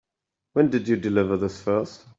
When 0.53 0.71
did 0.71 0.87
you 0.87 0.95
deliver 0.95 1.37
this 1.37 1.61
first? 1.61 2.07